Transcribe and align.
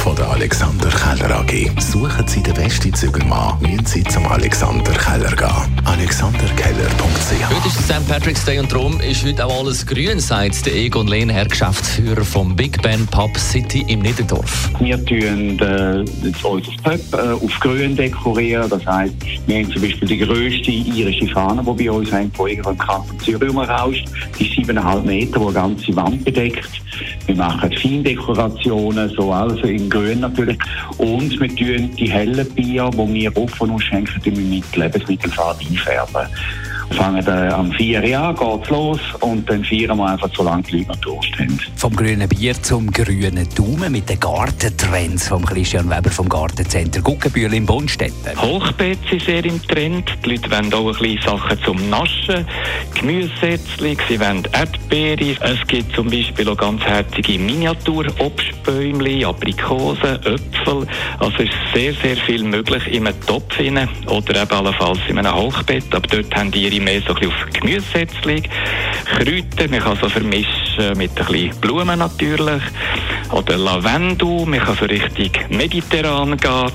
von 0.00 0.16
der 0.16 0.30
Alexander 0.30 0.88
Keller 0.88 1.40
AG. 1.40 1.78
Suchen 1.78 2.26
Sie 2.26 2.42
den 2.42 2.54
besten 2.54 2.94
Zügelmann, 2.94 3.60
müssen 3.60 3.84
Sie 3.84 4.02
zum 4.04 4.26
Alexander 4.26 4.92
Keller 4.92 5.36
gehen. 5.36 5.80
AlexanderKeller.ch 5.84 7.50
Heute 7.50 7.68
ist 7.68 7.84
St. 7.84 8.08
Patrick's 8.08 8.44
Day 8.46 8.58
und 8.58 8.72
darum 8.72 8.98
ist 9.00 9.26
heute 9.26 9.44
auch 9.44 9.58
alles 9.60 9.86
grün, 9.86 10.18
sagt 10.18 10.64
der 10.64 10.74
Egon 10.74 11.06
Lehnherr, 11.06 11.44
Geschäftsführer 11.44 12.24
vom 12.24 12.56
Big 12.56 12.80
Ben 12.80 13.06
Pub 13.08 13.36
City 13.36 13.84
im 13.88 14.00
Niederdorf. 14.00 14.70
Wir 14.80 15.04
tun 15.04 15.58
äh, 15.58 16.02
unser 16.44 16.72
Pub 16.82 17.00
äh, 17.12 17.32
auf 17.32 17.60
grün 17.60 17.94
dekorieren. 17.94 18.70
Das 18.70 18.86
heisst, 18.86 19.16
wir 19.46 19.56
haben 19.56 19.70
zum 19.70 19.82
Beispiel 19.82 20.08
die 20.08 20.18
grösste 20.18 20.70
irische 20.70 21.26
Fahne, 21.26 21.62
die 21.62 21.84
bei 21.84 21.90
uns 21.90 22.10
haben, 22.10 22.32
die 22.38 22.52
im 22.52 22.62
Kanton 22.78 23.20
Zürich 23.20 23.42
rumrauscht. 23.50 24.08
Die 24.38 24.46
ist 24.46 24.70
7,5 24.70 25.02
Meter, 25.02 25.38
die 25.38 25.44
eine 25.44 25.52
ganze 25.52 25.96
Wand 25.96 26.24
bedeckt. 26.24 26.70
Wir 27.26 27.36
machen 27.36 27.70
Feindekorationen, 27.72 29.10
so 29.10 29.32
also 29.32 29.62
in 29.64 29.89
grün 29.90 30.20
natürlich. 30.20 30.58
Und 30.98 31.38
wir 31.40 31.48
tun 31.48 31.94
die 31.96 32.10
hellen 32.10 32.48
Bier, 32.54 32.90
die 32.92 33.14
wir 33.14 33.36
offen 33.36 33.70
ausschenken, 33.70 34.50
mit 34.50 34.76
Lebensmittelfarbe 34.76 35.64
einfärben. 35.68 36.26
Wir 36.90 36.96
fangen 36.96 37.24
äh, 37.24 37.48
am 37.52 37.70
4 37.70 38.02
Uhr 38.02 38.18
an, 38.18 38.34
geht's 38.34 38.68
los 38.68 39.00
und 39.20 39.48
dann 39.48 39.64
feiern 39.64 39.96
wir 39.96 40.06
einfach, 40.06 40.28
solange 40.34 40.64
die 40.64 40.78
Leute 40.78 40.88
noch 40.88 40.96
Durst 40.96 41.38
haben. 41.38 41.60
Vom 41.76 41.94
grünen 41.94 42.28
Bier 42.28 42.60
zum 42.60 42.90
grünen 42.90 43.48
Daumen 43.54 43.92
mit 43.92 44.08
den 44.08 44.18
Gartentrends 44.18 45.28
vom 45.28 45.44
Christian 45.44 45.88
Weber 45.88 46.10
vom 46.10 46.28
Gartencenter 46.28 47.00
Guggenbühl 47.00 47.54
in 47.54 47.64
Bonstetten. 47.64 48.36
Hochbeet 48.36 48.98
sind 49.08 49.22
sehr 49.22 49.44
im 49.44 49.62
Trend. 49.62 50.12
Die 50.24 50.30
Leute 50.30 50.50
wollen 50.50 50.74
auch 50.74 50.88
ein 50.88 50.98
bisschen 50.98 51.22
Sachen 51.22 51.62
zum 51.62 51.90
Naschen. 51.90 52.44
Gemüsesätzchen, 52.98 53.96
sie 54.08 54.20
wollen 54.20 54.42
Erdbeere. 54.52 55.36
Es 55.42 55.64
gibt 55.68 55.94
zum 55.94 56.10
Beispiel 56.10 56.48
auch 56.48 56.56
ganz 56.56 56.82
herzige 56.82 57.38
Miniatur-Obstbäumchen, 57.38 59.24
Aprikosen, 59.24 60.16
Äpfel. 60.24 60.86
Also 61.20 61.36
es 61.38 61.44
ist 61.44 61.52
sehr, 61.72 61.92
sehr 61.94 62.16
viel 62.16 62.42
möglich 62.42 62.84
in 62.88 63.06
einem 63.06 63.20
Topf 63.26 63.58
rein 63.60 63.88
oder 64.06 64.42
eben 64.42 64.50
allenfalls 64.50 64.98
in 65.08 65.18
einem 65.18 65.34
Hochbeet. 65.34 65.94
Aber 65.94 66.08
dort 66.08 66.34
haben 66.34 66.50
die 66.50 66.64
ihre 66.64 66.79
mehr 66.80 67.00
so 67.02 67.14
ein 67.14 67.20
bisschen 67.20 67.32
auf 67.32 67.46
Gemüsesätzchen. 67.52 68.42
Kräuter, 69.04 69.68
man 69.70 69.80
kann 69.80 69.98
so 70.00 70.08
vermischen 70.08 70.96
mit 70.96 71.10
ein 71.18 71.26
bisschen 71.26 71.60
Blumen 71.60 71.98
natürlich. 71.98 72.62
Oder 73.32 73.56
Lavendel, 73.56 74.44
man 74.46 74.60
kann 74.60 74.76
so 74.76 74.86
richtig 74.86 75.48
mediterran 75.50 76.36
gehen. 76.36 76.72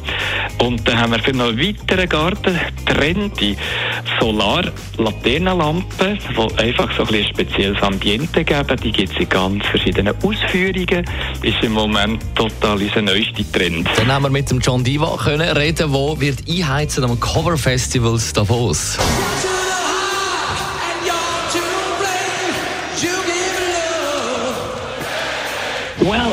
Und 0.59 0.87
dann 0.87 0.99
haben 0.99 1.11
wir 1.11 1.19
für 1.19 1.33
noch 1.33 1.49
einen 1.49 1.59
weiteren 1.59 2.07
Garten 2.07 2.59
Trend 2.85 3.39
die 3.41 3.57
Solar-Laternenlampen, 4.19 6.17
die 6.17 6.59
einfach 6.59 6.95
so 6.95 7.03
ein, 7.03 7.07
bisschen 7.07 7.27
spezielles 7.29 7.81
Ambiente 7.81 8.43
geben. 8.43 8.77
Die 8.81 8.91
gibt 8.91 9.13
es 9.13 9.19
in 9.19 9.29
ganz 9.29 9.65
verschiedenen 9.65 10.15
Ausführungen. 10.23 11.05
Ist 11.41 11.61
im 11.61 11.73
Moment 11.73 12.23
total 12.35 12.81
unser 12.81 13.01
neuester 13.01 13.43
Trend. 13.51 13.89
Dann 13.97 14.11
haben 14.11 14.23
wir 14.23 14.29
mit 14.29 14.49
John 14.65 14.83
Diva 14.83 15.17
können 15.17 15.49
reden, 15.57 15.91
wo 15.91 16.19
wird 16.19 16.39
einheizen 16.47 17.03
am 17.03 17.19
Cover 17.19 17.57
Festivals 17.57 18.31
Davos. 18.33 18.97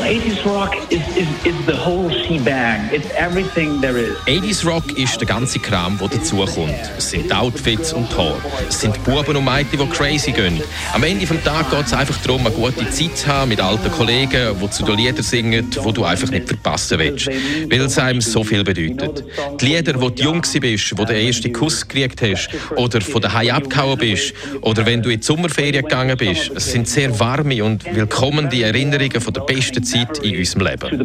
80s 0.03 0.45
rock 0.45 0.75
is, 0.91 1.01
is, 1.15 1.27
is 1.45 1.65
the 1.65 1.75
whole 1.75 2.09
shebang. 2.09 2.89
It's 2.91 3.09
everything 3.15 3.79
there 3.79 3.97
is. 3.97 4.17
80s 4.25 4.65
Rock 4.65 4.97
ist 4.97 5.17
der 5.21 5.27
ganze 5.27 5.59
Kram, 5.59 5.97
der 5.97 6.09
dazukommt. 6.09 6.75
Es 6.97 7.11
sind 7.11 7.33
Outfits 7.33 7.93
und 7.93 8.09
Haare. 8.17 8.35
Es 8.67 8.81
sind 8.81 9.01
Buben 9.05 9.37
und 9.37 9.45
Mädchen, 9.45 9.79
die 9.79 9.87
crazy 9.87 10.33
gehen. 10.33 10.61
Am 10.93 11.03
Ende 11.03 11.25
des 11.25 11.43
Tages 11.43 11.71
geht 11.71 11.85
es 11.85 11.93
einfach 11.93 12.17
darum, 12.17 12.45
eine 12.45 12.53
gute 12.53 12.89
Zeit 12.89 13.17
zu 13.17 13.27
haben 13.27 13.49
mit 13.49 13.61
alten 13.61 13.89
Kollegen, 13.91 14.55
die 14.61 14.69
zu 14.71 14.83
den 14.83 14.97
Liedern 14.97 15.23
singen, 15.23 15.69
die 15.69 15.93
du 15.93 16.03
einfach 16.03 16.29
nicht 16.29 16.47
verpassen 16.47 16.99
willst. 16.99 17.27
Weil 17.27 17.81
es 17.81 17.97
einem 17.97 18.19
so 18.19 18.43
viel 18.43 18.65
bedeutet. 18.65 19.23
Die 19.61 19.65
Lieder, 19.65 20.01
wo 20.01 20.09
du 20.09 20.21
jung 20.21 20.41
bist, 20.59 20.91
wo 20.97 21.05
du 21.05 21.13
den 21.13 21.27
ersten 21.27 21.53
Kuss 21.53 21.87
gekriegt 21.87 22.21
hast, 22.21 22.49
oder 22.75 22.99
von 22.99 23.21
daheim 23.21 23.51
abgehauen 23.51 23.97
bist, 23.97 24.33
oder 24.61 24.85
wenn 24.85 25.01
du 25.01 25.09
in 25.09 25.21
die 25.21 25.25
Sommerferien 25.25 25.83
gegangen 25.83 26.17
bist, 26.17 26.51
es 26.53 26.71
sind 26.71 26.89
sehr 26.89 27.17
warme 27.17 27.63
und 27.63 27.85
willkommene 27.85 28.61
Erinnerungen 28.61 29.21
von 29.21 29.33
der 29.33 29.41
besten 29.41 29.83
Zeit 29.83 29.92
in 29.95 30.37
unserem 30.37 30.67
Leben. 30.67 31.01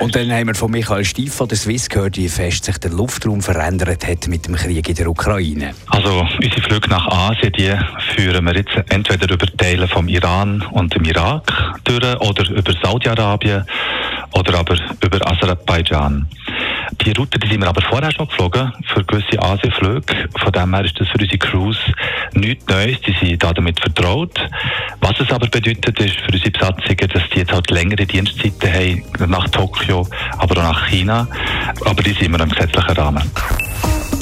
Und 0.00 0.16
dann 0.16 0.32
haben 0.32 0.46
wir 0.46 0.54
von 0.54 0.70
Michael 0.70 1.04
Stief 1.04 1.34
von 1.34 1.48
der 1.48 1.56
Swiss 1.56 1.88
gehört, 1.88 2.16
wie 2.16 2.28
fest 2.28 2.64
sich 2.64 2.78
der 2.78 2.90
Luftraum 2.90 3.42
verändert 3.42 4.06
hat 4.06 4.28
mit 4.28 4.46
dem 4.46 4.54
Krieg 4.54 4.88
in 4.88 4.94
der 4.94 5.08
Ukraine. 5.08 5.74
Also 5.88 6.26
unsere 6.42 6.62
Flüge 6.62 6.88
nach 6.88 7.06
Asien, 7.06 7.52
die 7.52 7.72
führen 8.14 8.44
wir 8.44 8.54
jetzt 8.56 8.74
entweder 8.88 9.32
über 9.32 9.46
Teile 9.56 9.88
vom 9.88 10.08
Iran 10.08 10.62
und 10.72 10.94
dem 10.94 11.04
Irak 11.04 11.52
durch 11.84 12.20
oder 12.20 12.50
über 12.50 12.72
Saudi-Arabien 12.82 13.64
oder 14.32 14.58
aber 14.58 14.76
über 15.02 15.30
Aserbaidschan. 15.30 16.26
Die 17.02 17.12
Route 17.12 17.38
die 17.38 17.48
sind 17.48 17.60
wir 17.60 17.68
aber 17.68 17.82
vorher 17.82 18.10
schon 18.12 18.28
geflogen 18.28 18.72
für 18.92 19.04
gewisse 19.04 19.42
Asienflüge. 19.42 20.28
Von 20.38 20.52
dem 20.52 20.74
her 20.74 20.84
ist 20.84 20.98
das 20.98 21.08
für 21.08 21.18
unsere 21.18 21.38
Crews 21.38 21.78
nichts 22.34 22.66
Neues. 22.66 23.00
Die 23.02 23.12
sind 23.20 23.42
da 23.42 23.52
damit 23.52 23.80
vertraut. 23.80 24.38
Was 25.00 25.18
es 25.20 25.30
aber 25.30 25.46
bedeutet, 25.46 25.98
ist 26.00 26.20
für 26.20 26.32
unsere 26.32 26.50
Besatzungen, 26.50 27.08
dass 27.12 27.22
die 27.30 27.38
jetzt 27.38 27.52
halt 27.52 27.70
längere 27.70 28.06
Dienstzeiten 28.06 28.72
haben 28.72 29.30
nach 29.30 29.48
Tokio, 29.48 30.06
aber 30.38 30.58
auch 30.58 30.72
nach 30.72 30.88
China. 30.88 31.26
Aber 31.84 32.02
die 32.02 32.12
sind 32.12 32.32
wir 32.32 32.40
im 32.40 32.50
gesetzlichen 32.50 32.96
Rahmen. 32.96 33.30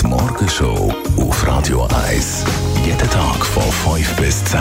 Die 0.00 0.06
Morgenshow 0.06 0.94
auf 1.18 1.46
Radio 1.46 1.88
1. 2.08 2.44
Jeden 2.84 3.10
Tag 3.10 3.46
von 3.46 3.96
5 3.96 4.16
bis 4.16 4.44
10. 4.44 4.60